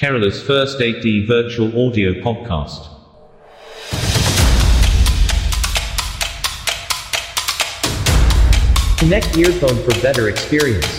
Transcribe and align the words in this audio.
Kerala's 0.00 0.41
first 0.41 0.79
8D 0.79 1.27
virtual 1.27 1.69
audio 1.77 2.13
podcast. 2.21 2.87
Connect 8.99 9.37
earphone 9.37 9.77
for 9.85 9.93
better 10.01 10.25
experience. 10.29 10.91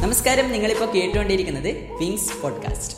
നമസ്കാരം 0.00 0.46
നിങ്ങളിപ്പോൾ 0.52 0.88
കേട്ടുകൊണ്ടിരിക്കുന്നത് 0.94 1.70
Wings 2.00 2.42
podcast 2.42 2.94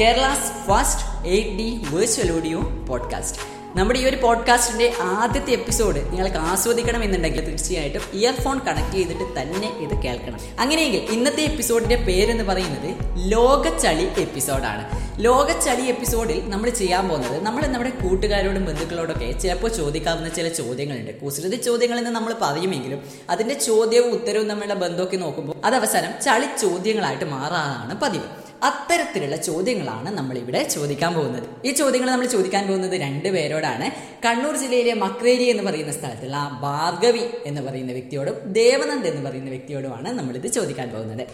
Kerala's 0.00 0.50
first 0.66 1.04
eight 1.28 1.54
D 1.58 1.68
virtual 1.92 2.30
audio 2.36 2.60
podcast 2.88 3.40
നമ്മുടെ 3.74 3.98
ഈ 3.98 4.04
ഒരു 4.04 4.16
പോഡ്കാസ്റ്റിന്റെ 4.16 4.92
ആദ്യത്തെ 5.00 5.50
എപ്പിസോഡ് 5.50 6.12
നിങ്ങൾക്ക് 6.12 6.36
ആസ്വദിക്കണം 6.36 7.04
എന്നുണ്ടെങ്കിൽ 7.04 7.44
തീർച്ചയായിട്ടും 7.46 8.00
ഇയർഫോൺ 8.12 8.58
കണക്ട് 8.58 8.92
ചെയ്തിട്ട് 8.92 9.40
തന്നെ 9.40 9.68
ഇത് 9.68 10.02
കേൾക്കണം. 10.02 10.38
അങ്ങനെയെങ്കിൽ 10.60 11.00
ഇന്നത്തെ 11.00 11.40
എപ്പിസോഡിന്റെ 11.40 11.96
പേരെന്ന് 11.96 12.44
പറയുന്നത് 12.44 12.94
ലോകച്ചളി 13.32 14.20
എപ്പിസോഡാണ് 14.20 15.06
ലോകച്ചളി 15.24 15.82
എപ്പിസോഡിൽ 15.82 16.50
നമ്മൾ 16.50 16.70
ചെയ്യാൻ 16.70 17.08
പോകുന്നത് 17.08 17.42
നമ്മൾ 17.42 17.66
നമ്മുടെ 17.66 17.90
കൂട്ടുകാരോടും 17.90 18.64
ബന്ധുക്കളോടൊക്കെ 18.64 19.32
ചിലപ്പോൾ 19.32 19.68
ചോദിക്കാവുന്ന 19.68 20.28
ചില 20.28 20.48
ചോദ്യങ്ങളുണ്ട്. 20.48 21.20
കുസൃതി 21.20 21.56
ചോദ്യങ്ങൾ 21.56 21.98
എന്ന് 21.98 22.10
നമ്മൾ 22.10 22.34
പറയുമെങ്കിലും 22.40 23.02
അതിന്റെ 23.30 23.54
ചോദ്യവും 23.54 24.10
ഉത്തരവും 24.10 24.48
തമ്മിലുള്ള 24.48 24.74
ബന്ധമൊക്കെ 24.74 25.16
നോക്കുമ്പോൾ 25.16 25.54
അത് 25.64 25.74
അവസാനം 25.74 26.12
ചളി 26.22 26.46
ചോദ്യങ്ങളായിട്ട് 26.60 27.24
മാറാറാണ് 27.24 28.00
പതിവ്. 28.00 28.45
അത്തരത്തിലുള്ള 28.62 29.36
ചോദ്യങ്ങളാണ് 29.36 30.18
നമ്മൾ 30.18 30.38
ഇവിടെ 30.38 30.62
ചോദിക്കാൻ 30.62 31.14
പോകുന്നത്. 31.14 31.48
ഈ 31.64 31.72
ചോദ്യങ്ങൾ 31.72 32.10
നമ്മൾ 32.10 32.26
ചോദിക്കാൻ 32.26 32.66
പോകുന്നത് 32.66 32.94
രണ്ട് 33.00 33.28
പേരോടാണ്. 33.28 33.90
കണ്ണൂർ 34.24 34.56
ജില്ലയിലെ 34.56 34.94
മക്രേരി 34.94 35.44
എന്ന് 35.44 35.62
പറയുന്ന 35.62 35.92
സ്ഥലത്തുള്ള 35.92 36.58
ഭാർഗവി 36.60 37.24
എന്ന് 37.46 37.62
പറയുന്ന 37.62 37.92
വ്യക്തിയോടും 37.92 38.52
ദേവനന്ദ് 38.52 39.08
എന്ന് 39.08 39.30
പറയുന്ന 39.30 39.50
വ്യക്തിയോടുമാണ് 39.50 40.08
നമ്മളിത് 40.18 40.46
ചോദിക്കാൻ 40.46 40.90
പോകുന്നത്. 40.90 41.24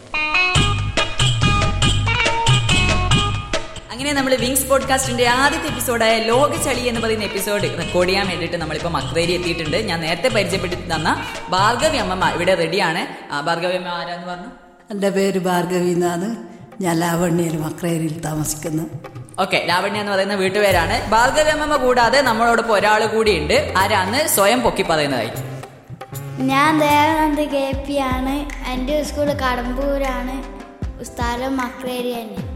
അങ്ങനെ 3.92 4.12
നമ്മൾ 4.12 4.34
വിങ്സ് 4.34 4.68
പോഡ്കാസ്റ്റിന്റെ 4.68 5.26
ആദ്യത്തെ 5.26 5.66
എപ്പിസോഡായ 5.66 6.18
ലോക 6.18 6.62
ചളി 6.64 6.80
എന്ന് 6.80 7.00
പറയുന്ന 7.00 7.24
എപ്പിസോഡ് 7.24 7.62
റെക്കോർഡ് 7.62 8.08
ചെയ്യാൻ 8.08 8.28
വേണ്ടിയിട്ട് 8.28 8.56
നമ്മളിപ്പോൾ 8.56 8.88
മക്രേരി 8.88 9.32
എത്തിയിട്ടുണ്ട്. 9.32 9.76
ഞാൻ 9.76 10.00
നേരത്തെ 10.00 10.28
പരിചയപ്പെടുത്തി 10.28 10.94
തന്ന 10.94 11.24
ഭാർഗവി 11.50 11.96
അമ്മമ്മ 11.96 12.30
ഇവിടെ 12.30 12.54
റെഡിയാണ് 12.54 13.06
ഭാർഗവി 13.44 13.74
അമ്മ 13.74 13.88
ആരാന്ന് 13.88 14.26
പറഞ്ഞു? 14.26 14.50
എന്റെ 14.90 15.10
പേര് 15.10 15.38
ഭാർഗവി 15.38 15.90
എന്നാണ്. 15.90 16.51
ഞാൻ 16.80 17.00
ലാവണ്യയിൽ 17.00 17.56
മക്രേരിയിൽ 17.56 18.20
താമസിക്കുന്നു. 18.20 18.82
ഓക്കെ 19.40 19.64
ലാവണ്യ 19.66 20.00
എന്ന് 20.00 20.12
പറയുന്ന 20.12 20.34
വീട്ടുപേരാണ്. 20.34 21.10
ഭാർഗവി 21.10 21.76
കൂടാതെ 21.76 22.20
നമ്മളോടൊപ്പം 22.20 22.74
ഒരാൾ 22.74 23.06
കൂടിയുണ്ട്. 23.06 23.72
ആരാന്ന് 23.76 24.28
സ്വയം 24.28 24.60
പൊക്കി 24.60 24.82
പറയുന്നതായി. 24.82 25.30
ഞാൻ 26.38 26.80
ദയാനന്ദ് 26.80 27.42
കെ 27.42 27.84
പി 27.88 27.92
ആണ്. 27.92 28.68
എന്റെ 28.70 29.02
സ്കൂൾ 29.02 29.24
കടമ്പൂരാണ്. 29.24 30.62
സ്ഥലം 31.04 31.56
മക്രേരി 31.56 32.12
തന്നെ. 32.12 32.51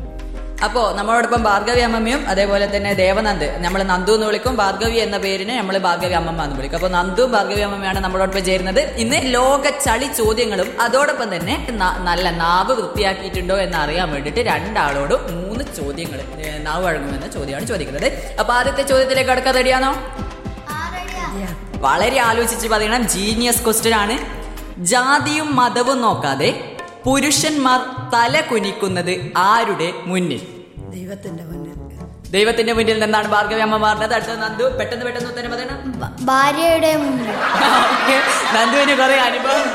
അപ്പോ 0.64 0.92
നമ്മളോടൊപ്പം 0.96 1.42
ഭാർഗവി 1.42 1.80
അമ്മമ്മയും 1.80 2.28
അതേപോലെ 2.28 2.76
തന്നെ 2.76 2.92
ദേവനന്ദ്. 2.92 3.48
നമ്മൾ 3.64 3.82
നന്ദു 3.82 4.12
എന്ന് 4.12 4.26
വിളിക്കും. 4.26 4.56
ഭാർഗവി 4.56 4.96
എന്ന 4.96 5.16
പേരിന് 5.18 5.58
നമ്മൾ 5.58 5.78
ഭാർഗവി 5.78 6.12
അമ്മമ്മ 6.12 6.44
എന്ന് 6.44 6.56
വിളിക്കും. 6.56 6.78
അപ്പൊ 6.78 6.88
നന്ദു 6.88 7.22
ഭാർഗവി 7.22 7.60
അമ്മമ്മയാണ് 7.60 8.00
നമ്മളോടൊപ്പം 8.00 8.44
ചേരുന്നത്. 8.44 8.80
ഇന്ന് 8.80 9.18
ലോക 9.34 9.70
ചളി 9.86 10.08
ചോദ്യങ്ങളും 10.20 10.80
അതോടൊപ്പം 10.80 11.36
തന്നെ 11.36 11.66
നല്ല 12.08 12.30
നാവ് 12.30 12.72
വൃത്തിയാക്കിയിട്ടുണ്ടോ 12.72 13.56
എന്ന് 13.56 13.78
അറിയാൻ 13.78 14.10
വേണ്ടിയിട്ട് 14.12 14.40
രണ്ടാളോടും 14.40 15.20
മൂന്ന് 15.34 15.64
ചോദ്യങ്ങൾ 15.77 16.22
നാവ് 16.62 16.84
വഴങ്ങുമെന്ന 16.84 17.27
ചോദ്യമാണ് 17.27 17.66
ചോദിക്കുന്നത്. 17.66 18.36
അപ്പൊ 18.40 18.54
ആദ്യത്തെ 18.54 18.82
ചോദ്യത്തിലേക്ക് 18.82 19.30
അടുക്കാൻ 19.30 19.54
റെഡിയാണോ? 19.54 19.92
വളരെ 21.74 22.18
ആലോചിച്ച് 22.20 22.68
പറയണം. 22.68 23.08
ജീനിയസ് 23.08 23.64
ക്വസ്റ്റ്യൻ 23.64 23.94
ആണ്. 23.94 24.16
ജാതിയും 24.78 25.56
മതവും 25.56 26.00
നോക്കാതെ 26.00 26.75
പുരുഷന്മാർ 27.06 27.80
തല 28.14 28.40
കുനിക്കുന്നത് 28.40 29.12
ആരുടെ 29.36 29.88
മുന്നിൽ? 30.10 30.40
ദൈവത്തിന്റെ 30.94 31.44
മുന്നിൽ. 31.44 31.72
ദൈവത്തിന്റെ 32.30 32.72
മുന്നിൽ 32.72 32.98
നിന്നാണ് 33.02 33.28
ഭാർഗവി 33.28 33.60
അമ്മ 33.66 33.76
മാറുന്നത് 33.76 34.14
അടുത്ത 34.14 34.34
നന്ദു. 34.44 34.64
പെട്ടെന്ന് 34.78 35.04
പെട്ടെന്ന് 35.06 35.30
ഉത്തരം 35.30 35.50
പറയണം. 35.50 35.78
ഭാര്യയുടെ 36.27 36.96
മുന്നിൽ. 36.96 37.36
നന്ദുവിന് 38.56 38.95
കുറെ 39.02 39.16
അനുഭവം. 39.28 39.68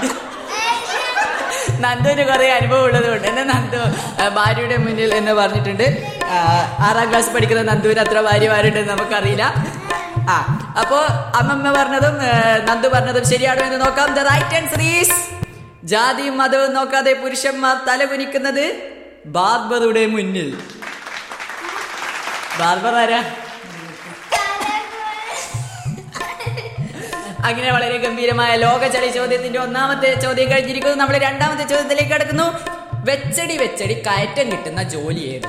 നന്ദുവിന് 1.85 2.23
കുറെ 2.31 2.47
അനുഭവം 2.51 2.83
ഉള്ളത് 2.83 3.09
കൊണ്ട് 3.09 3.27
എന്നെ 3.27 3.43
നന്ദു 3.43 3.81
ഭാര്യയുടെ 4.35 4.77
മുന്നിൽ 4.77 5.13
എന്ന് 5.13 5.33
പറഞ്ഞിട്ടുണ്ട്. 5.33 5.87
ആറാം 6.87 7.09
ക്ലാസ് 7.09 7.29
പഠിക്കുന്ന 7.35 7.63
നന്ദുവിന് 7.71 7.99
അത്ര 7.99 8.21
ഭാര്യമാരുണ്ടെന്ന് 8.29 8.93
നമുക്കറിയില്ല. 8.93 9.43
ആ 10.33 10.35
അപ്പോ 10.81 10.99
അമ്മമ്മ 11.39 11.71
പറഞ്ഞതും 11.81 12.17
നന്ദു 12.65 12.89
പറഞ്ഞതും 12.89 13.29
ശരിയാണോ 13.29 13.63
എന്ന് 13.65 13.81
നോക്കാം. 13.85 14.13
ദ 14.13 14.19
റൈറ്റ് 14.31 14.55
ആൻസർ 14.55 14.81
ഈസ് 14.81 15.40
ജാതിയും 15.83 16.37
മതവും 16.37 16.73
നോക്കാതെ 16.73 17.13
പുരുഷന്മാർ 17.13 17.77
തല 17.87 18.05
കുനിക്കുന്നത് 18.05 18.93
ബാർബറുടെ 19.25 20.05
മുന്നിൽ. 20.05 20.57
ബാർബർ 22.59 22.95
ആരാ? 22.95 23.35
അങ്ങനെ 27.45 27.71
വളരെ 27.71 27.97
ഗംഭീരമായ 27.97 28.55
ലോകചളി 28.55 29.07
ചോദ്യത്തിന്റെ 29.07 29.59
ഒന്നാമത്തെ 29.59 30.19
ചോദ്യം 30.19 30.51
കഴിഞ്ഞിരിക്കുന്നു. 30.51 30.97
നമ്മൾ 30.97 31.17
രണ്ടാമത്തെ 31.17 31.63
ചോദ്യത്തിലേക്ക് 31.63 32.11
കടക്കുന്നു. 32.11 32.43
വെച്ചടി 32.93 33.57
വെച്ചടി 33.57 33.93
കയറ്റം 33.93 34.51
കിട്ടുന്ന 34.51 34.83
ജോലി 34.83 35.19
ഏത്? 35.19 35.47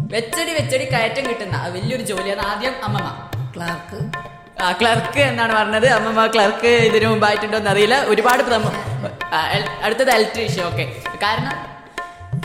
വെച്ചടി 0.00 0.50
വെച്ചടി 0.50 0.84
കയറ്റം 0.84 1.28
കിട്ടുന്ന 1.28 1.66
വലിയൊരു 1.66 2.02
ജോലിയാണ് 2.02 2.40
ആദ്യം 2.40 2.84
അമ്മമ്മ. 2.84 3.30
ക്ലാർക്ക്. 3.56 4.28
ആ, 4.62 4.72
ക്ലർക്ക് 4.80 5.20
എന്നാണ് 5.20 5.52
പറഞ്ഞത്. 5.52 5.86
അമ്മമ്മ 5.96 6.26
ക്ലർക്ക് 6.34 6.70
ഇതിനു 6.88 7.08
മുമ്പായിട്ടുണ്ടോ 7.08 7.58
എന്ന് 7.58 7.70
അറിയില്ല 7.70 7.96
ഒരുപാട് 8.12 8.42
പ്രമോ 8.48 8.70
അടുത്തത് 9.86 10.10
ഇലക്ട്രീഷ്യൻ 10.16 10.64
ഓക്കെ 10.64 10.84
കാരണം? 11.22 11.56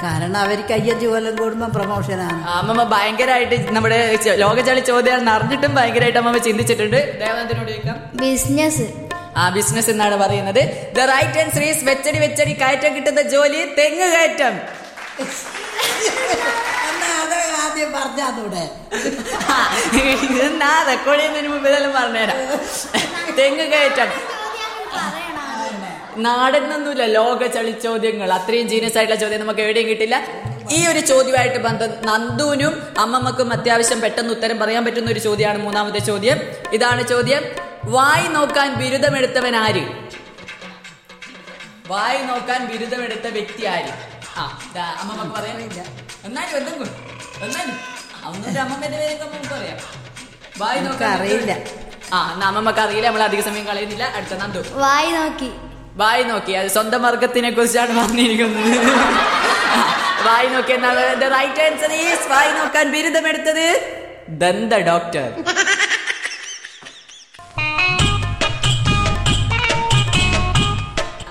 കാരണം 0.03 0.37
അവർക്ക് 0.37 0.73
അയ്യഞ്ച് 0.73 1.05
കൊല്ലം 1.05 1.35
കൂടുമ്പോൾ 1.35 1.69
പ്രമോഷനാണ്. 1.75 2.37
അമ്മമ്മ 2.57 2.83
ഭയങ്കരമായിട്ട് 2.93 3.57
നമ്മുടെ 3.75 3.99
ലോകചളി 4.43 4.81
ചോദ്യം 4.91 5.29
അറിഞ്ഞിട്ടും 5.35 5.71
ഭയങ്കരമായിട്ട് 5.79 6.19
അമ്മമ്മ 6.21 6.41
ചിന്തിച്ചിട്ടുണ്ട്. 6.47 6.99
ദേവനന്ദനോട് 7.23 7.71
ചോദിക്കാം. 7.71 7.97
ബിസിനസ് 8.23 8.85
ആ 9.37 9.49
ബിസിനസ് 9.49 9.89
എന്നാണ് 9.93 10.15
പറയുന്നത്. 10.23 10.61
ദ 10.97 11.05
റൈറ്റ് 11.13 11.39
ആൻസർ 11.43 11.63
ഈസ് 11.69 11.83
വെച്ചടി 11.89 12.19
വെച്ചടി. 12.25 12.53
കയറ്റം 12.61 12.95
കിട്ടുന്ന 12.97 13.21
ജോലി 13.35 13.61
തെങ്ങ് 13.79 14.09
കയറ്റം. 14.15 14.55
ആദ്യം 17.73 17.93
പറഞ്ഞാതൂടെ 17.93 18.63
ഇതെന്നാ 20.25 20.71
റെക്കോർഡിന് 20.87 21.47
മുമ്പ് 21.53 21.67
ഇതെല്ലാം 21.69 21.93
പറഞ്ഞുതരാം. 21.93 22.39
തെങ്ങ് 23.37 23.65
കയറ്റം. 23.71 24.09
നാടെന്നൊന്നുമില്ല 26.25 27.05
ലോക 27.17 27.47
ചളി 27.55 27.71
ചോദ്യങ്ങൾ. 27.83 28.33
അത്രയും 28.33 28.67
ജീനിയസ് 28.73 28.97
ആയിട്ടുള്ള 28.97 29.19
ചോദ്യം 29.21 29.41
നമുക്ക് 29.41 29.61
എവിടെയും 29.65 29.87
കിട്ടില്ല. 29.89 30.17
ഈ 30.71 30.79
ഒരു 30.91 30.99
ചോദ്യമായിട്ട് 30.99 31.59
ബന്ധം 31.67 31.93
നന്ദുവിനും 32.05 32.75
അമ്മമ്മക്കും 32.99 33.53
അത്യാവശ്യം 33.53 34.01
പെട്ടെന്ന് 34.01 34.33
ഉത്തരം 34.33 34.59
പറയാൻ 34.59 34.85
പറ്റുന്ന 34.85 35.11
ഒരു 35.11 35.23
ചോദ്യമാണ് 35.27 35.59
മൂന്നാമത്തെ 35.63 35.99
ചോദ്യം. 36.11 36.39
ഇതാണ് 36.73 37.07
ചോദ്യം. 37.07 37.43
വായി 37.95 38.27
നോക്കാൻ 38.27 38.69
ബിരുദമെടുത്തവൻ 38.81 39.55
ആര്? 39.55 39.83
വായി 41.87 42.21
നോക്കാൻ 42.29 42.61
ബിരുദമെടുത്ത 42.67 43.27
വ്യക്തി 43.37 43.65
ആര്? 43.75 43.91
ആ 44.37 44.43
അമ്മമ്മക്ക് 45.01 45.33
പറയാനില്ല. 45.39 45.81
എന്നാലും 46.27 46.57
എന്തെങ്കിലും 46.57 47.12
എന്നാലും 47.45 47.77
അന്നൊരു 48.25 48.59
അമ്മമ്മന്റെ 48.59 48.97
പേരൊക്കെ 48.97 49.25
നമുക്ക് 49.25 49.53
പറയാം 49.53 49.79
വായി 50.61 50.79
നോക്കാൻ 50.79 51.09
അറിയില്ല. 51.17 51.51
ആ 52.13 52.17
എന്നാ 52.33 52.47
അമ്മമ്മക്ക് 52.47 52.79
അറിയില്ല. 52.79 53.07
നമ്മൾ 53.07 53.23
അധിക 53.23 53.41
സമയം 53.41 53.65
കളയുന്നില്ല. 53.65 54.03
അടുത്ത 54.17 54.33
നന്ദു. 54.41 54.61
വായി 54.83 55.11
നോക്കി. 55.11 55.51
വായി 56.01 56.23
നോക്കി. 56.23 56.51
അത് 56.51 56.67
സ്വന്തം 56.67 57.01
വർഗത്തിനെ 57.03 57.49
കുറിച്ചാണ് 57.51 57.93
പറഞ്ഞിരിക്കുന്നത്. 57.99 58.77
വായി 60.27 60.47
നോക്കി 60.47 60.73
എന്നാണ് 60.73 61.03
റൈറ്റ് 61.35 61.61
ആൻസർ 61.61 61.93
ഈസ് 61.93 62.27
വായി 62.33 62.51
നോക്കാൻ 62.51 62.91
ബിരുദമെടുത്തത് 62.91 63.67
ദന്ത 64.43 64.73
ഡോക്ടർ. 64.89 65.27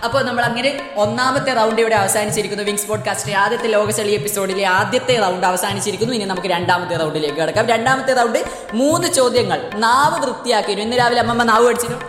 അപ്പോൾ 0.04 0.24
നമ്മൾ 0.24 0.44
അങ്ങനെ 0.44 0.92
ഒന്നാമത്തെ 0.96 1.54
റൗണ്ട് 1.54 1.80
ഇവിടെ 1.80 1.94
അവസാനിച്ചിരിക്കുന്നു. 1.94 2.64
വിങ്സ് 2.64 2.86
പോഡ്കാസ്റ്റിലെ 2.86 3.36
ആദ്യത്തെ 3.36 3.66
ലോകചളി 3.66 4.10
എപ്പിസോഡിലെ 4.10 4.64
ആദ്യത്തെ 4.66 5.21
റൗണ്ട് 5.21 5.47
അവസാനിച്ചിരിക്കുന്നു. 5.47 6.15
ഇനി 6.15 6.24
നമുക്ക് 6.24 6.48
രണ്ടാമത്തെ 6.48 6.97
റൗണ്ടിലേക്ക് 6.97 7.36
കിടക്കാം. 7.36 7.66
രണ്ടാമത്തെ 7.66 8.15
റൗണ്ട് 8.15 8.44
മൂന്ന് 8.74 9.09
ചോദ്യങ്ങൾ. 9.09 9.71
നാവ് 9.74 10.22
വൃത്തിയാക്കിയിരുന്നു. 10.22 10.86
ഇന്ന് 10.86 10.98
രാവിലെ 10.98 11.21
അമ്മമ്മ 11.21 11.42
നാവ് 11.42 11.66
പഠിച്ചിരുന്നു 11.66 12.00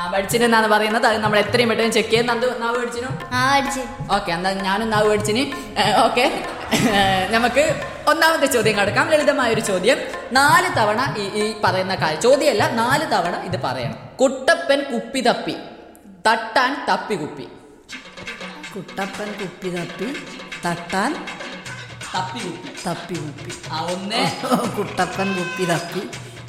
ആ 0.00 0.10
പഠിച്ചിനെന്നാണ് 0.10 0.68
പറയുന്നത്. 0.68 1.06
അത് 1.06 1.18
നമ്മൾ 1.18 1.38
എത്രയും 1.38 1.68
പെട്ടെന്ന് 1.68 1.92
ചെക്ക് 1.92 2.08
ചെയ്യാൻ 2.08 2.26
നന്ദു 2.26 2.46
നാവ് 2.58 2.78
പഠിച്ചിനു 2.78 3.08
ഓക്കെ 4.14 4.32
എന്താ 4.32 4.50
ഞാനും 4.50 4.90
നാവ് 4.90 5.10
പഠിച്ചിന് 5.10 5.42
ഓക്കെ. 6.04 6.44
നമുക്ക് 7.30 7.80
ഒന്നാമത്തെ 8.08 8.46
ചോദ്യം 8.46 8.76
കടക്കാം. 8.76 9.08
ലളിതമായ 9.08 9.52
ഒരു 9.52 9.60
ചോദ്യം. 9.60 9.98
നാല് 10.32 10.78
തവണ 10.78 11.14
ഈ 11.18 11.42
ഈ 11.42 11.54
പറയുന്ന 11.64 11.94
കാര്യം 11.94 12.22
ചോദ്യമല്ല 12.22 12.70
നാല് 12.72 13.06
തവണ 13.14 13.36
ഇത് 13.44 13.60
പറയണം. 13.64 13.98
കുട്ടപ്പൻ 14.20 14.80
കുപ്പി 14.92 15.20
തപ്പി. 15.20 15.56
തട്ടാൻ 16.26 16.86
തപ്പി 16.88 17.14
കുപ്പി. 17.14 17.48
കുട്ടപ്പൻ 18.76 19.32
കുപ്പി 19.40 19.68
തപ്പി 19.68 20.16
തട്ടാൻ 20.66 21.26
തപ്പി 22.14 22.40
കുപ്പി. 22.40 22.70
തപ്പി 22.86 23.14
കുപ്പി. 23.14 23.52
ആ 23.72 23.80
ഒന്ന്. 23.80 24.22
കുട്ടപ്പൻ 24.76 25.28
കുപ്പി 25.34 25.64
തപ്പി 25.64 26.00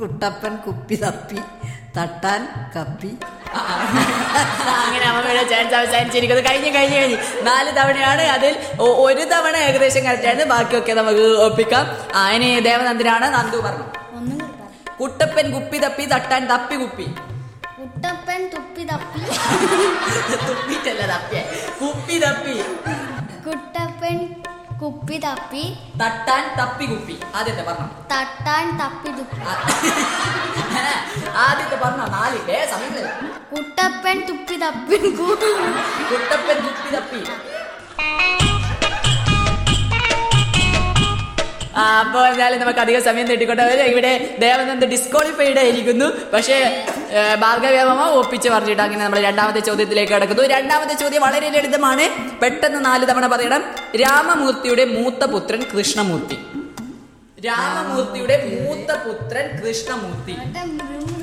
കുട്ടപ്പൻ 0.00 0.56
കുപ്പി 0.56 0.94
തപ്പി 0.94 1.38
തട്ടാൻ 1.96 2.48
കപ്പി. 2.76 3.10
അങ്ങനെ 4.68 5.06
അമ്മയുടെ 5.06 5.48
ചാൻസ് 5.48 5.74
അവസാനിച്ചിരിക്കുന്നത് 5.74 6.50
കഴിഞ്ഞു 6.50 6.78
കഴിഞ്ഞു 6.78 6.96
കഴിഞ്ഞ്. 6.96 7.16
നാല് 7.42 7.76
തവണയാണ് 7.76 8.22
അതിൽ 8.22 8.56
ഒരു 8.78 9.24
തവണ 9.24 9.56
ഏകദേശം 9.56 10.04
കറക്റ്റാണ് 10.04 10.44
ബാക്കിയൊക്കെ 10.44 10.92
നമുക്ക് 10.92 11.20
ഒപ്പിക്കാം. 11.20 11.86
അതിന് 12.14 12.64
ദേവനന്ദനാണ് 12.64 13.34
നന്ദു 13.34 13.56
പറഞ്ഞു. 13.56 13.84
കുട്ടപ്പൻ 15.00 15.52
കുപ്പി 15.52 15.78
തപ്പി 15.78 16.04
തട്ടാൻ 16.04 16.46
തപ്പി 16.46 16.74
കുപ്പി. 16.74 17.04
കുട്ടപ്പൻ 17.78 18.50
തുപ്പി 18.54 18.84
തപ്പി. 18.84 19.18
തുപ്പിട്ടല്ല 20.48 21.06
തപ്പിയ 21.06 21.42
കുപ്പി 21.82 22.18
തപ്പി. 22.18 22.54
കുട്ടപ്പൻ 23.48 24.33
കുപ്പി 25.14 25.26
തപ്പി. 25.26 25.62
തട്ടാൻ 26.00 26.44
തപ്പി 26.58 26.84
കുപ്പി. 26.84 27.14
ആദ്യത്തെ 27.34 27.62
പറഞ്ഞു? 27.62 27.86
തട്ടാൻ 28.12 28.64
തപ്പി 28.78 29.10
തുപ്പി. 29.10 29.36
ആദ്യത്തെ 31.44 31.76
പറഞ്ഞ? 31.76 32.00
നാലിന്റെ 32.14 32.52
ഏ 32.52 32.64
സമയമില്ല? 32.70 33.10
കുട്ടപ്പൻ 33.52 34.16
തുപ്പി 34.28 34.56
തപ്പി. 34.56 34.96
കുട്ടപ്പൻ 36.10 36.56
തുപ്പി 36.66 36.90
തപ്പി. 36.96 37.20
അപ്പോൾ 41.78 42.26
എന്നാലും 42.28 42.60
നമുക്ക് 42.60 42.80
അധികം 42.80 43.04
സമയം 43.04 43.26
തെട്ടിക്കൊണ്ടവര് 43.26 43.82
ഇവിടെ 43.82 44.36
ദേവനന്ദ് 44.40 44.86
ഡിസ്ക്വാളിഫൈഡ് 44.86 45.58
ആയിരിക്കുന്നു. 45.58 46.08
പക്ഷേ 46.32 46.58
ഭാർഗവ്യാമ 47.40 48.08
ഒപ്പിച്ച് 48.08 48.48
പറഞ്ഞിട്ട് 48.48 48.82
അങ്ങനെ 48.82 49.04
നമ്മൾ 49.04 49.20
രണ്ടാമത്തെ 49.20 49.60
ചോദ്യത്തിലേക്ക് 49.60 50.12
കടക്കുന്നു. 50.12 50.42
രണ്ടാമത്തെ 50.42 50.94
ചോദ്യം 50.94 51.22
വളരെ 51.22 51.48
ലളിതമാണ്. 51.48 52.38
പെട്ടെന്ന് 52.40 52.84
നാല് 52.84 53.06
തവണ 53.06 53.26
പറയണം. 53.26 53.64
രാമമൂർത്തിയുടെ 53.96 54.84
മൂത്ത 54.84 55.24
പുത്രൻ 55.24 55.62
കൃഷ്ണമൂർത്തി. 55.62 56.38
രാമമൂർത്തിയുടെ 57.46 58.66
മൂത്ത 58.66 58.98
പുത്രൻ 59.02 59.60
കൃഷ്ണമൂർത്തി. 59.60 60.32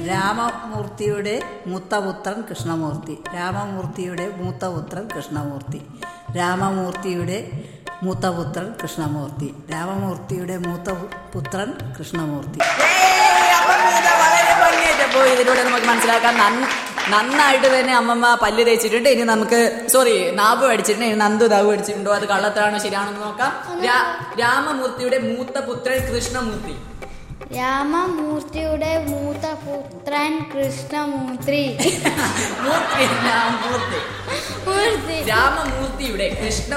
രാമമൂർത്തിയുടെ 0.08 1.42
മൂത്ത 1.68 1.96
പുത്രൻ 1.96 2.44
കൃഷ്ണമൂർത്തി. 2.50 3.18
രാമമൂർത്തിയുടെ 3.36 4.30
മൂത്ത 4.36 4.66
പുത്രൻ 4.66 5.08
കൃഷ്ണമൂർത്തി. 5.18 5.82
രാമമൂർത്തിയുടെ 6.38 7.52
മൂത്ത 8.04 8.26
പുത്രൻ 8.26 8.74
കൃഷ്ണമൂർത്തി. 8.84 9.56
രാമമൂർത്തിയുടെ 9.72 10.58
മൂത്ത 10.58 10.90
പുത്രൻ 11.34 11.74
കൃഷ്ണമൂർത്തി. 12.00 12.60
പോയി 15.14 15.30
ഇതിലൂടെ 15.30 15.64
നമുക്ക് 15.64 15.86
മനസ്സിലാക്കാം. 15.86 16.38
നന്ന- 16.38 16.70
നന്നായിട്ട് 17.10 17.80
തന്നെ 17.80 17.96
അമ്മമ്മ 17.96 18.38
പല്ല് 18.42 18.66
തേച്ചിട്ടുണ്ട്. 18.66 19.10
ഇനി 19.10 19.22
നമുക്ക് 19.22 19.88
സോറി 19.88 20.32
നാവ് 20.32 20.72
അടിച്ചിട്ടുണ്ട്. 20.72 21.08
ഇനി 21.08 21.16
നന്ദു 21.16 21.46
നാവ് 21.46 21.72
അടിച്ചിട്ടുണ്ടോ 21.72 22.16
അത് 22.16 22.28
കള്ളത്താണോ 22.28 22.80
ശരിയാണോ 22.80 23.10
എന്ന് 23.10 23.22
നോക്കാം 23.22 23.82
രാമമൂർത്തിയുടെ 24.40 25.18
മൂത്ത 25.18 25.66
പുത്രൻ 25.66 26.16
കൃഷ്ണമൂർത്തി. 26.16 26.76
രാമമൂർത്തിയുടെ 27.56 29.06
മൂത്ത 29.06 29.48
പുത്രൻ 29.50 30.46
കൃഷ്ണമൂർത്തി. 30.58 31.78
മൂർത്തി 32.62 33.04
രാമമൂർത്തി. 33.04 34.00
മൂർത്തി. 34.70 35.24
രാമമൂർത്തിയുടെ 35.24 36.42
കൃഷ്ണ 36.46 36.76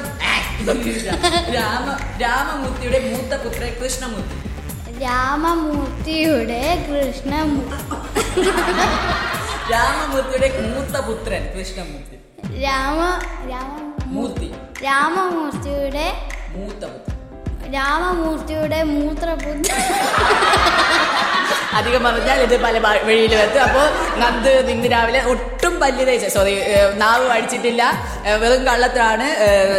രാമ 1.55 2.19
രാമമൂർത്തിയുടെ 2.21 2.99
മൂത്ത 2.99 3.43
പുത്രൻ 3.43 3.83
കൃഷ്ണമൂർത്തി. 3.83 4.55
രാമമൂർത്തിയുടെ 5.03 6.87
കൃഷ്ണമൂർത്തി 6.91 8.04
രാമമൂർത്തിയുടെ 9.73 10.49
മൂത്ത 10.61 10.97
പുത്രൻ 11.07 11.43
കൃഷ്ണമൂർത്തി. 11.55 12.17
രാമ 12.63 13.01
രാമ 13.51 13.75
മൂർത്തി. 14.15 14.49
രാമമൂർത്തിയുടെ 14.85 16.07
മൂത്ത 16.55 16.83
പുത്രൻ. 16.95 17.13
രാമമൂർത്തിയുടെ 17.75 18.83
മൂത്രപുത്രൻ 18.83 19.63
അധികം 21.79 22.05
പറഞ്ഞാൽ 22.05 22.39
ഇത് 22.41 22.61
പല 22.63 22.79
വഴിയിൽ 22.79 23.35
എത്തും 23.35 23.63
അപ്പോൾ 23.63 23.87
നന്ദ് 24.19 24.51
ഇന്ന് 24.75 24.91
രാവിലെ 24.93 25.21
ഒട്ടും 25.33 25.81
പല്ല് 25.81 26.07
തേച്ച 26.09 26.27
സോറി 26.35 26.53
നാവ് 26.95 27.27
അടിച്ചിട്ടില്ല. 27.29 27.83
വെറും 28.43 28.67
കള്ളത്തിലാണ്. 28.67 29.27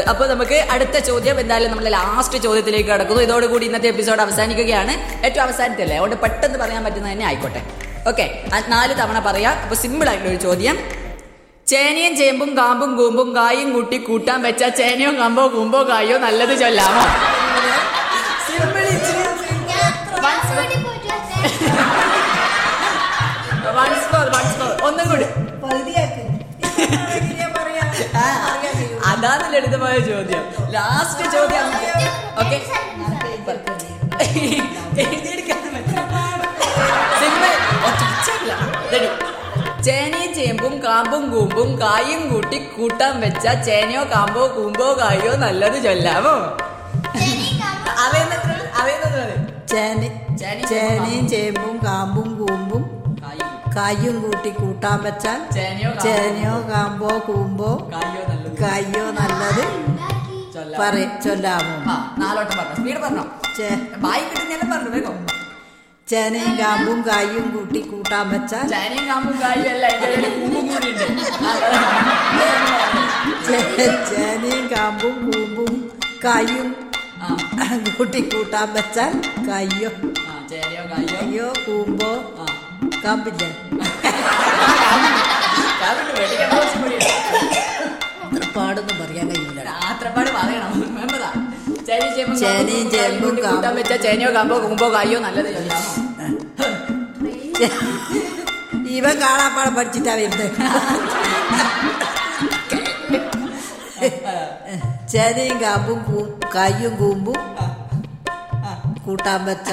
അപ്പോൾ 0.10 0.28
നമുക്ക് 0.30 0.58
അടുത്ത 0.72 0.98
ചോദ്യം 1.10 1.40
എന്തായാലും 1.40 1.72
നമ്മൾ 1.72 1.90
ലാസ്റ്റ് 1.90 2.38
ചോദ്യത്തിലേക്ക് 2.38 2.90
കടക്കുന്നു. 2.90 3.24
ഇതോടുകൂടി 3.24 3.66
ഇന്നത്തെ 3.66 3.88
എപ്പിസോഡ് 3.88 4.22
അവസാനിക്കുകയാണ്. 4.22 4.96
ഏറ്റവും 5.26 5.44
അവസാനത്തല്ലേ? 5.44 5.96
അതുകൊണ്ട് 5.96 6.16
പെട്ടെന്ന് 6.16 6.60
പറയാൻ 6.60 6.84
പറ്റുന്നത് 6.84 7.14
തന്നെ 7.14 7.26
ആയിക്കോട്ടെ. 7.26 7.64
ഓക്കെ 8.10 8.26
നാല് 8.74 8.94
തവണ 9.00 9.20
പറയാം. 9.28 9.56
അപ്പൊ 9.64 9.76
സിമ്പിൾ 9.84 10.08
ആയിട്ടുള്ള 10.10 10.32
ഒരു 10.34 10.42
ചോദ്യം. 10.48 10.76
ചേനയും 11.68 12.14
ചേമ്പും 12.20 12.50
കാമ്പും 12.58 12.92
കൂമ്പും 12.98 13.30
കായും 13.36 13.70
കൂട്ടി 13.76 13.98
കൂട്ടാൻ 14.08 14.40
വെച്ച 14.48 14.64
ചേനയോ 14.80 15.12
കാമ്പോ 15.20 15.44
കൂമ്പോ 15.56 15.80
കായോ 15.90 16.18
നല്ലത് 16.26 16.54
ചൊല്ലാമോ? 16.64 17.06
ഒന്നും 24.88 25.06
കൂടി. 25.12 25.26
അതാണ് 29.12 29.44
ലളിതമായ 29.54 29.98
ചോദ്യം. 30.12 30.44
ലാസ്റ്റ് 30.76 31.26
ചോദ്യം. 31.36 31.68
ഓക്കെ 32.42 32.60
ചേനയും 39.84 40.34
ചേമ്പും 40.34 40.80
കാമ്പും 40.84 41.32
കൂമ്പും 41.32 41.82
കായും 41.82 42.34
കൂട്ടി 42.34 42.58
കൂട്ടാൻ 42.78 43.22
വെച്ച 43.22 43.48
ചേനയോ 43.66 44.04
കാമ്പോ 44.04 44.48
കൂമ്പോ 44.48 44.98
കായോ 45.00 45.36
നല്ലത് 45.36 45.84
ചൊല്ലാമോ? 45.84 46.36
ചേനയും 50.66 51.28
ചേമ്പും 51.28 51.78
കാമ്പും 51.86 52.30
കൂമ്പും 52.38 52.84
കായും. 53.24 53.52
കായും 53.78 54.22
കൂട്ടി 54.22 54.50
കൂട്ടാൻ 54.50 55.04
വെച്ചാൽ 55.04 55.40
ചേനയോ 56.04 56.56
കാമ്പോ 56.72 57.10
കാമ്പോ 57.28 57.70
കായോ 58.62 59.04
നല്ലത്. 59.20 59.64
പറയും 60.80 61.12
ചൊല്ലാമോ? 61.24 61.74
നാലോട്ടം 62.18 62.58
പറഞ്ഞോ. 62.58 62.76
സ്പീഡ് 62.76 62.98
പറഞ്ഞോ. 62.98 63.24
ബായി 63.98 64.24
ചേനയും 66.08 66.52
കാമ്പും 66.60 67.00
കായും 67.08 67.46
കൂട്ടി 67.54 67.80
കൂട്ടാൻ 67.92 68.26
വെച്ചാൽ 68.32 68.66
ചൈനയും 68.74 69.06
കാമ്പും 69.10 69.38
കായും 69.44 69.70
അല്ല 69.72 69.86
കൂമ്പും 70.36 70.68
ചേനയും 74.10 74.66
കായും 76.26 76.68
കൂട്ടി 77.98 78.22
കൂട്ടാൻ 78.34 78.68
വെച്ചാൽ 78.76 79.14
കയ്യോ 79.50 79.92
കയ്യോ 81.12 81.48
കൂമ്പോ? 81.66 82.10
കാമ്പില്ല? 83.04 83.44
കാമ്പില്ലേ. 84.82 85.26
കാവിട്ട് 85.82 86.12
വെടിക്കേണ്ട 86.20 86.52
കുറച്ചും 86.54 86.82
കൂടിയുണ്ട്. 86.84 88.48
പാടൊന്നും 88.56 88.96
പറയാൻ 89.02 89.28
കഴിയില്ല. 89.32 89.60
രാത്രപ്പാട് 89.72 90.30
പറയണം. 90.38 90.72
ചേനയും 91.88 92.88
ചേമ്പും 92.94 93.36
കൂട്ടാൻ 93.46 93.74
വെച്ചാൽ 93.80 94.00
ചേനയോ 94.06 94.30
കാമ്പോ 94.38 94.56
കൂമ്പോ 94.66 94.88
കായോ 94.96 95.20
നല്ലത് 95.26 95.50
ചൊല്ലാമോ 95.56 96.05
ഇവൻ 98.98 99.16
കാണാപ്പാടം 99.24 99.74
പഠിച്ചിട്ടാ 99.78 100.14
വരുന്നത് 100.20 100.48
ചേനയും 105.12 105.58
കാമ്പും 105.64 106.00
കയ്യും 106.08 106.28
കായും 106.56 106.94
കൂമ്പും 107.02 107.40
കൂട്ടാൻ 109.06 109.42
വെച്ച 109.50 109.70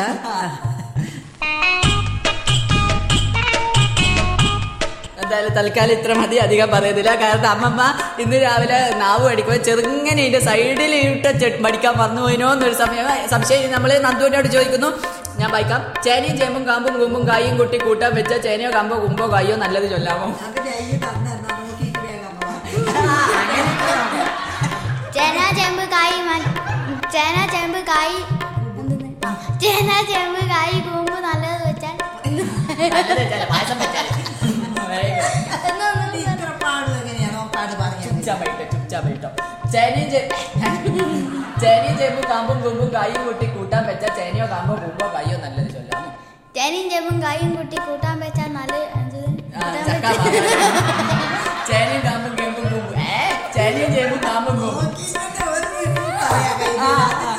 എന്തായാലും 5.23 5.53
തൽക്കാലം 5.57 5.93
ഇത്ര 5.97 6.13
മതി. 6.21 6.37
അധികം 6.45 6.69
പറയുന്നില്ല. 6.75 7.11
കാരണം 7.23 7.49
അമ്മമ്മ 7.55 7.83
ഇന്ന് 8.23 8.39
രാവിലെ 8.45 8.79
നാവ് 9.03 9.25
അടിക്കുമ്പോൾ 9.33 9.61
ചെറുങ്ങനെ 9.69 10.21
ഇതിന്റെ 10.23 10.41
സൈഡിൽ 10.49 10.95
ഇട്ട 11.01 11.27
മടിക്കാൻ 11.67 11.95
വന്നു 12.03 12.21
പോയിനോ 12.25 12.49
എന്നൊരു 12.57 12.77
സമയം 12.83 13.07
സംശയം 13.35 13.71
നമ്മൾ 13.77 13.93
നന്ദുവിനോട് 14.07 14.49
ചോദിക്കുന്നു. 14.57 14.91
ഞാൻ 15.43 15.51
വായിക്കാം. 15.53 15.81
ചേനയും 16.05 16.37
ചേമ്പും 16.39 16.65
കാമ്പും 16.69 16.95
കുമ്പും 17.01 17.23
കായും 17.29 17.55
കുട്ടി 17.59 17.79
കൂട്ടാൻ 17.79 18.11
വെച്ച 18.15 18.33
ചേനയോ 18.45 18.71
കാമ്പോ 18.71 18.97
കുമ്പോ 18.99 19.27
കായോ 19.33 19.57
നല്ലത് 19.57 19.89
ചൊല്ലാമോ? 19.91 20.27
ചേന 25.15 25.39
ചേമ്പ് 25.57 25.85
കായ് 25.93 26.19
ചേന 27.13 27.37
ചേമ്പ് 27.53 27.81
കായ് 27.89 28.19
ചേന 29.63 29.91
ചേമ്പ് 30.11 30.41
കായ് 30.51 30.77
കുമ്പ് 30.87 31.17
നല്ലത് 31.27 31.63
വെച്ചാൽ 31.67 31.97
പായസം 33.51 33.79
വെച്ചാൽ. 33.79 34.07
എന്ന് 35.63 35.87
ഒന്നും 35.89 37.51
പറ- 37.79 37.99
ചുച്ചാമയിട്ടോ 38.05 38.65
ചുച്ചാമയിട്ടോ 38.73 39.31
ചേനയും 39.73 40.09
ചേ- 40.13 40.29
ചേനയും 41.61 41.97
ചേമ്പും 41.99 42.25
കാമ്പും 42.31 42.59
കുമ്പും 42.65 42.89
കായും 42.95 43.21
കൂട്ടി 43.27 43.47
കൂട്ടാൻ 43.55 43.83
വെച്ച 43.89 44.05
ചേനയോ 44.17 44.47
കാമ്പോ 44.53 44.75
കുമ്പോ 44.83 45.07
കായോ 45.15 45.37
നല്ലത് 45.45 45.71
ചൊല്ലാണ് 45.75 46.09
ചേനയും 46.57 46.89
ചേമ്പും 46.91 47.19
കായും 47.23 47.51
കൂട്ടി 47.57 47.77
കൂട്ടാൻ 47.87 48.17
വെച്ചാൽ 48.23 48.51
നല്ല 48.53 48.75
ചേനയും 51.69 52.03
കാമ്പും 52.05 52.33
കേമ്പും 52.39 52.65
കുമ്പും. 52.65 52.95
ഏ 53.07 53.19
ചേനയും 53.55 53.91
ചേമ്പും 53.95 54.21
കാമ്പും 54.27 54.57
കുമ്പും. 54.63 54.89
ആ 56.81 57.32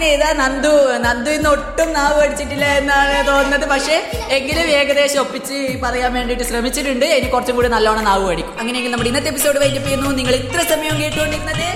അങ്ങനെ 0.00 0.14
ഇതാ 0.14 0.32
നന്ദു? 0.32 0.68
നന്ദു 0.98 1.30
ഇന്ന് 1.30 1.50
ഒട്ടും 1.50 1.92
നാവ് 1.92 2.20
പഠിച്ചിട്ടില്ല 2.20 2.64
എന്നാണ് 2.64 3.26
തോന്നുന്നത്. 3.26 3.68
പക്ഷേ 3.68 4.10
എങ്കിലും 4.30 4.60
ഏകദേശം 4.60 5.20
ഒപ്പിച്ച് 5.20 5.78
പറയാൻ 5.82 6.14
വേണ്ടിയിട്ട് 6.14 6.44
ശ്രമിച്ചിട്ടുണ്ട്. 6.44 7.06
ഇനി 7.06 7.28
കുറച്ചും 7.28 7.56
കൂടി 7.56 7.68
നല്ലോണം 7.68 8.04
നാവ് 8.04 8.26
പഠിക്കും 8.28 8.60
അങ്ങനെയെങ്കിൽ 8.60 8.90
നമ്മുടെ 8.90 9.08
ഇന്നത്തെ 9.08 9.28
എപ്പിസോഡ് 9.28 9.58
വൈൻഡപ്പ് 9.58 10.18
നിങ്ങൾ 10.18 10.34
ഇത്ര 10.34 10.62
സമയം 10.62 11.02
കേട്ടുകൊണ്ടിരുന്നത്. 11.02 11.68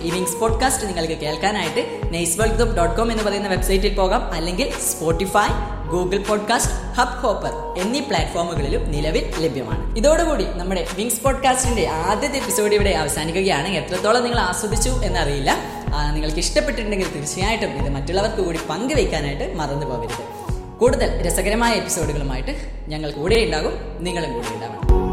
ഈ 0.00 0.10
വിങ്സ് 0.10 0.36
പോഡ്കാസ്റ്റ് 0.36 0.88
നിങ്ങൾക്ക് 0.88 1.14
കേൾക്കാനായിട്ട് 1.14 2.14
നെയ്സ് 2.14 2.40
വേൾഡ് 2.40 2.76
ഡോട്ട് 2.76 2.96
കോം 2.96 3.12
എന്ന് 3.12 3.24
പറയുന്ന 3.24 3.48
വെബ്സൈറ്റിൽ 3.48 3.94
പോകാം. 3.94 4.32
അല്ലെങ്കിൽ 4.32 4.72
Spotify 4.90 5.48
Google 5.88 6.18
podcast 6.18 6.72
hub 6.72 7.22
hopper 7.22 7.82
എന്നീ 7.82 8.00
പ്ലാറ്റ്ഫോമുകളിലും 8.00 8.90
നിലവിൽ 8.90 9.34
ലഭ്യമാണ്. 9.38 9.96
ഇതോടുകൂടി 9.96 10.44
നമ്മുടെ 10.44 10.86
വിങ്സ് 10.96 11.20
പോഡ്കാസ്റ്റിന്റെ 11.20 11.88
ആദ്യത്തെ 11.88 12.36
എപ്പിസോഡ് 12.36 12.74
ഇവിടെ 12.74 12.90
അവസാനിക്കുകയാണ്. 12.90 13.68
എത്രത്തോളം 13.68 14.24
നിങ്ങൾ 14.24 14.38
ആസ്വദിച്ചു 14.38 14.90
എന്നറിയില്ല. 15.04 15.75
നിങ്ങൾക്ക് 16.12 16.38
ഇഷ്ടപ്പെട്ടിട്ടുണ്ടെങ്കിൽ 16.38 17.06
തീർച്ചയായിട്ടും 17.14 17.70
ഇത് 17.70 17.90
മറ്റുള്ളവർക്ക് 17.90 18.36
കൂടി 18.36 18.58
പങ്കുവയ്ക്കാനായിട്ട് 18.70 19.54
മറന്നു 19.54 19.86
പോകരുത്. 19.86 20.24
കൂടുതൽ 20.78 21.26
രസകരമായ 21.26 21.74
എപ്പിസോഡുകളുമായിട്ട് 21.74 22.54
ഞങ്ങൾ 22.88 23.10
കൂടെ 23.10 23.44
ഉണ്ടാകും 23.44 23.74
നിങ്ങളും 24.00 24.32
കൂടെ 24.32 24.48
ഉണ്ടാവണം 24.54 25.05